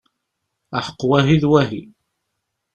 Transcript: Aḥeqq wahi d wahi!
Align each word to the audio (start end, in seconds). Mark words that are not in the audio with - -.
Aḥeqq 0.77 1.01
wahi 1.09 1.37
d 1.41 1.43
wahi! 1.51 1.81